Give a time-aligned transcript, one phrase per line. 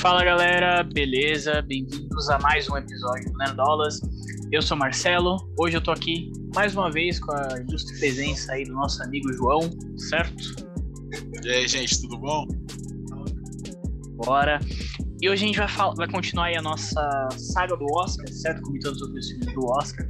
[0.00, 1.60] Fala galera, beleza?
[1.60, 4.00] Bem-vindos a mais um episódio do Nerdolas.
[4.50, 8.64] Eu sou Marcelo, hoje eu tô aqui mais uma vez com a ilustre presença aí
[8.64, 9.60] do nosso amigo João,
[10.08, 10.54] certo?
[11.44, 12.46] E aí, gente, tudo bom?
[14.24, 14.58] Bora.
[15.20, 18.62] E hoje a gente vai, falar, vai continuar aí a nossa saga do Oscar, certo?
[18.62, 20.08] Comentando sobre os filmes do Oscar.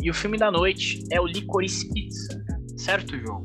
[0.00, 2.40] E o filme da noite é o Licorice Pizza,
[2.76, 3.42] certo, João?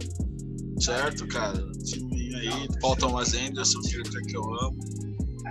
[0.79, 1.57] Certo, cara.
[1.91, 4.96] Filme aí, Paul Thomas Anderson, diretor que eu amo.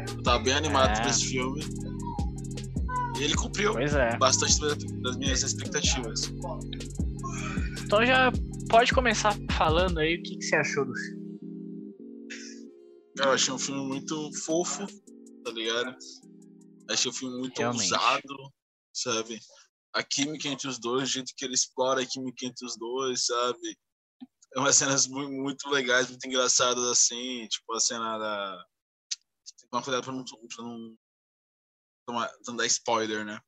[0.08, 1.02] Eu tava bem animado É.
[1.02, 1.60] com esse filme.
[3.18, 4.16] E ele cumpriu é.
[4.18, 6.22] bastante das- minhas expectativas.
[7.84, 8.30] Então já
[8.68, 11.26] pode começar falando aí o que, que você achou do filme.
[13.18, 14.86] Eu achei um filme muito fofo,
[15.44, 15.96] tá ligado?
[16.90, 17.92] Achei um filme muito Realmente.
[17.94, 18.52] ousado,
[18.94, 19.38] sabe?
[19.94, 23.24] A química entre os dois, o jeito que ele explora a química entre os dois,
[23.24, 23.76] sabe?
[24.54, 28.64] É umas cenas muito, muito legais, muito engraçadas assim, tipo a cena da.
[29.66, 30.98] Que tomar cuidado pra não, pra não,
[32.06, 33.40] tomar, não dar spoiler, né?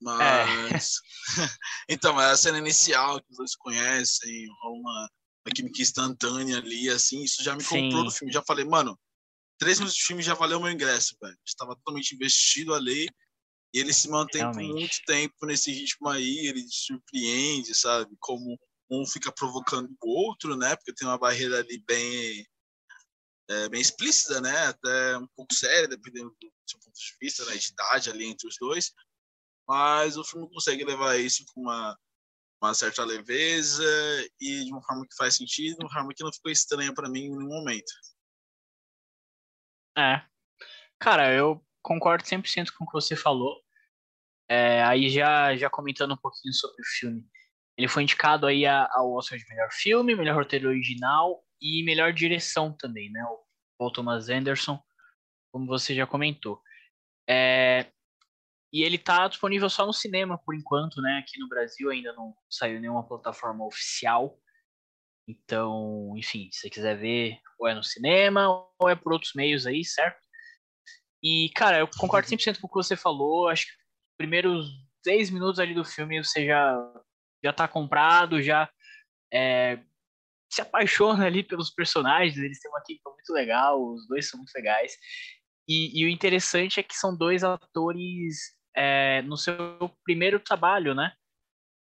[0.00, 0.96] Mas.
[1.88, 5.10] então, mas a cena inicial que os dois conhecem, rola uma,
[5.46, 8.04] uma química instantânea ali, assim, isso já me comprou Sim.
[8.04, 8.32] no filme.
[8.32, 8.98] Já falei, mano,
[9.58, 11.38] três minutos de filme já valeu meu ingresso, velho.
[11.46, 13.08] Estava totalmente investido ali.
[13.72, 14.72] E ele se mantém por Realmente.
[14.72, 18.16] muito tempo nesse ritmo aí, ele surpreende, sabe?
[18.18, 18.58] Como
[18.90, 20.74] um fica provocando o outro, né?
[20.76, 22.46] Porque tem uma barreira ali bem,
[23.48, 24.66] é, bem explícita, né?
[24.66, 27.56] Até um pouco séria, dependendo do seu ponto de vista, né?
[27.56, 28.92] De idade ali entre os dois.
[29.68, 31.98] Mas o filme consegue levar isso com uma,
[32.62, 33.84] uma certa leveza
[34.40, 37.08] e de uma forma que faz sentido, de uma forma que não ficou estranha para
[37.08, 37.92] mim em nenhum momento.
[39.96, 40.24] É.
[40.98, 43.60] Cara, eu concordo 100% com o que você falou.
[44.48, 47.24] É, aí já, já comentando um pouquinho sobre o filme.
[47.76, 52.72] Ele foi indicado aí ao Oscar de melhor filme, melhor roteiro original e melhor direção
[52.72, 53.24] também, né?
[53.24, 53.44] O
[53.78, 54.80] Paul Thomas Anderson,
[55.52, 56.60] como você já comentou.
[57.28, 57.90] É,
[58.72, 61.18] e ele tá disponível só no cinema por enquanto, né?
[61.18, 64.38] Aqui no Brasil ainda não saiu nenhuma plataforma oficial.
[65.28, 68.48] Então, enfim, se você quiser ver, ou é no cinema,
[68.78, 70.20] ou é por outros meios aí, certo?
[71.22, 73.48] E, cara, eu concordo 100% com o que você falou.
[73.48, 74.68] Acho que os primeiros
[75.04, 76.94] 10 minutos ali do filme você já,
[77.42, 78.70] já tá comprado, já
[79.32, 79.80] é,
[80.50, 82.36] se apaixona ali pelos personagens.
[82.36, 84.96] Eles têm uma química muito legal, os dois são muito legais.
[85.68, 91.12] E, e o interessante é que são dois atores é, no seu primeiro trabalho, né?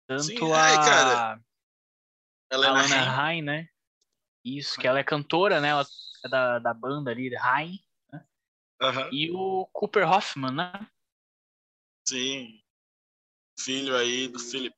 [0.07, 1.41] Tanto Sim, a, é, cara.
[2.51, 3.67] Ela é a na Lana né?
[4.43, 5.69] Isso, que ela é cantora, né?
[5.69, 5.85] Ela
[6.25, 7.79] é da, da banda ali, Rhain.
[8.81, 9.09] Aham.
[9.11, 10.71] E o Cooper Hoffman, né?
[12.07, 12.61] Sim.
[13.59, 14.75] Filho aí do Philip.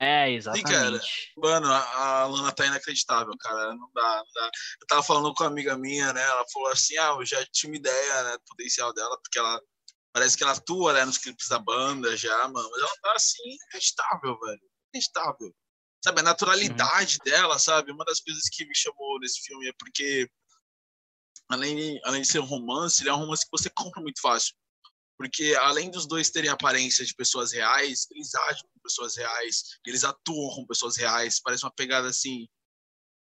[0.00, 0.30] É, cara.
[0.30, 1.32] exatamente.
[1.36, 3.74] Mano, a, a Lana tá inacreditável, cara.
[3.74, 4.50] Não dá, não dá.
[4.80, 6.22] Eu tava falando com uma amiga minha, né?
[6.22, 9.60] Ela falou assim: ah, eu já tinha uma ideia, né, do potencial dela, porque ela
[10.12, 12.68] parece que ela atua, né, nos clipes da banda já, mano.
[12.70, 14.60] Mas ela tá assim, inacreditável, velho.
[14.94, 15.54] Inacreditável.
[16.02, 17.92] Sabe, a naturalidade dela, sabe?
[17.92, 20.26] Uma das coisas que me chamou nesse filme é porque,
[21.50, 24.54] além, além de ser um romance, ele é um romance que você compra muito fácil.
[25.20, 30.02] Porque além dos dois terem aparência de pessoas reais, eles agem com pessoas reais, eles
[30.02, 32.48] atuam com pessoas reais, parece uma pegada assim.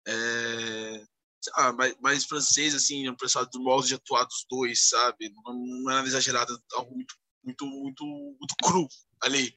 [0.06, 1.06] É...
[1.54, 5.32] Ah, mais, mais francês, assim, pessoal do modo de atuar dos dois, sabe?
[5.42, 8.86] Não, não é nada exagerado, algo muito, muito, muito, muito cru
[9.22, 9.56] ali.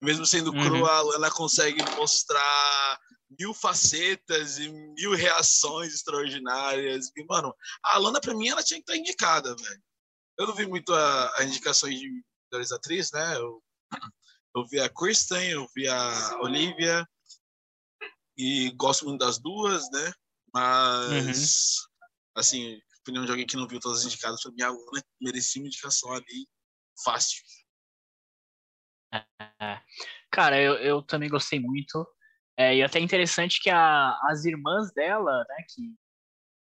[0.00, 0.86] Mesmo sendo cru, Uhum.
[0.86, 3.00] a Lana consegue mostrar
[3.36, 7.10] mil facetas e mil reações extraordinárias.
[7.16, 7.52] E, mano,
[7.82, 9.82] a Lana, pra mim, ela tinha que estar indicada, velho.
[10.38, 12.10] Eu não vi muito a, a indicações de
[12.50, 13.36] melhores atrizes, né?
[13.36, 13.62] Eu,
[14.56, 17.06] eu vi a Kristen, eu vi a Olivia
[18.36, 20.12] e gosto muito das duas, né?
[20.52, 21.76] Mas,
[22.36, 25.60] assim, opinião de alguém que não viu todas as indicadas, pra mim a Lana merecia
[25.62, 26.48] uma indicação ali
[27.04, 27.42] fácil.
[29.12, 29.80] É.
[30.30, 32.06] Cara, eu, eu também gostei muito.
[32.56, 35.94] É, e até interessante que a- as irmãs dela, né, que,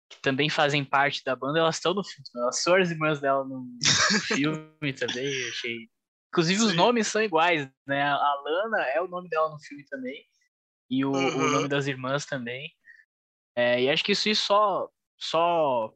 [0.09, 2.25] que também fazem parte da banda, elas estão no filme.
[2.36, 3.77] Elas são as irmãs dela no, no
[4.27, 5.89] filme também, achei.
[6.30, 6.77] Inclusive os Sim.
[6.77, 8.04] nomes são iguais, né?
[8.04, 10.24] A Lana é o nome dela no filme também.
[10.89, 11.50] E o, o Uhum.
[11.50, 12.71] nome das irmãs também.
[13.56, 15.94] É, e acho que isso, isso só, só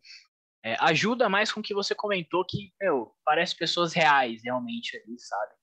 [0.63, 5.17] é, ajuda mais com o que você comentou, que, meu, parece pessoas reais realmente ali,
[5.19, 5.53] sabe?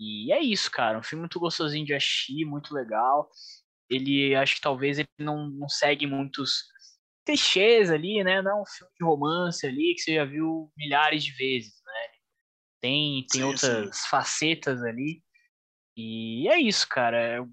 [0.00, 0.98] E é isso, cara.
[0.98, 3.28] Um filme muito gostosinho de assistir, muito legal.
[3.90, 6.64] Ele, acho que talvez ele não, não segue muitos
[7.28, 8.40] clichês ali, né?
[8.40, 12.08] Não é um filme de romance ali que você já viu milhares de vezes, né?
[12.80, 15.22] Tem, tem Sim, outras facetas ali.
[15.96, 17.36] E é isso, cara.
[17.36, 17.48] Eu,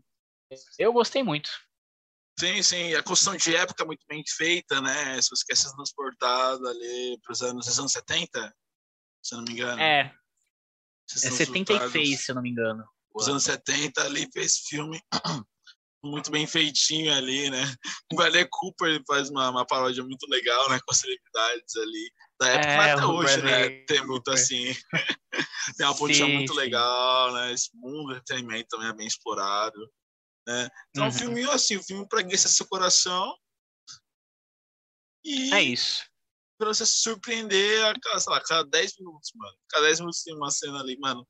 [0.80, 1.50] eu gostei muito.
[2.40, 2.94] Sim, sim.
[2.94, 5.22] A construção de época é muito bem feita, né?
[5.22, 8.56] Se você quer ser transportado ali para os anos, anos 70,
[9.22, 9.82] se eu não me engano.
[9.82, 10.14] É.
[11.08, 12.84] É 76, se eu não me engano.
[13.14, 15.00] Os anos 70 ali fez filme
[16.06, 17.64] muito bem feitinho ali, né?
[18.12, 20.80] O Bradley Cooper faz uma, uma paródia muito legal, né?
[20.86, 23.70] Com as celebridades ali da época é, até hoje, né?
[23.86, 24.74] Tem muito assim.
[25.78, 26.60] tem uma pontinha muito sim.
[26.60, 27.54] legal, né?
[27.54, 29.80] Esse mundo do entretenimento também é bem explorado.
[30.48, 30.70] Né?
[30.90, 31.10] Então, uhum.
[31.10, 33.36] um filme assim, um filme para aquecer seu coração.
[35.24, 36.04] E é isso.
[36.58, 39.58] Pra você se surpreender a cada, sei lá, cada 10 minutos, mano.
[39.70, 41.28] Cada 10 minutos tem uma cena ali, mano.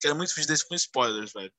[0.00, 1.52] Quero muito vídeo desse com spoilers, velho.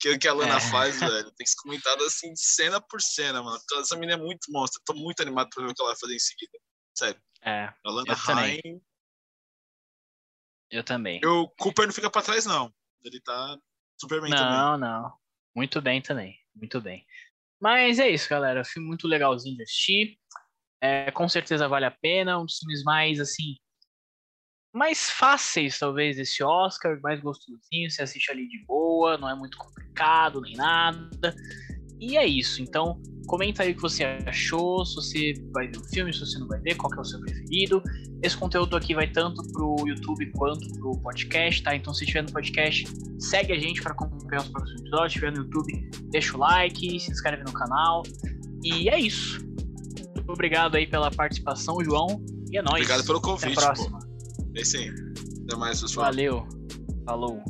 [0.00, 0.60] Que o que a Lana é.
[0.60, 3.60] faz, velho, tem que ser comentado assim, cena por cena, mano.
[3.80, 4.80] Essa menina é muito monstra.
[4.84, 6.58] Tô muito animado pra ver o que ela vai fazer em seguida.
[6.96, 7.20] Sério.
[7.42, 7.72] É.
[7.84, 8.80] A Lana Haim.
[10.70, 11.20] Eu também.
[11.24, 12.72] O Cooper não fica pra trás, não.
[13.04, 13.58] Ele tá
[14.00, 14.56] super bem não, também.
[14.56, 15.12] Não, não.
[15.54, 16.38] Muito bem também.
[16.54, 17.04] Muito bem.
[17.60, 18.64] Mas é isso, galera.
[18.64, 20.18] Filme muito legalzinho de assistir.
[20.80, 22.38] É, com certeza vale a pena.
[22.38, 23.56] Um dos filmes mais, assim,
[24.72, 29.58] mais fáceis, talvez, esse Oscar, mais gostosinho, você assiste ali de boa, não é muito
[29.58, 31.34] complicado nem nada.
[31.98, 32.62] E é isso.
[32.62, 36.38] Então, comenta aí o que você achou, se você vai ver o filme, se você
[36.38, 37.82] não vai ver, qual é o seu preferido.
[38.22, 41.74] Esse conteúdo aqui vai tanto pro YouTube quanto pro podcast, tá?
[41.74, 42.86] Então, se estiver no podcast,
[43.18, 45.12] segue a gente para acompanhar os próximos episódios.
[45.12, 48.02] Se estiver no YouTube, deixa o like, se inscreve no canal.
[48.62, 49.40] E é isso.
[50.14, 52.24] Muito obrigado aí pela participação, João.
[52.50, 52.82] E é nóis.
[52.82, 53.52] Obrigado pelo convite.
[53.52, 53.98] Até a próxima.
[53.98, 54.09] Pô.
[54.56, 54.90] É sim.
[55.44, 56.06] Até mais, pessoal.
[56.06, 56.46] Valeu.
[57.04, 57.42] Falou.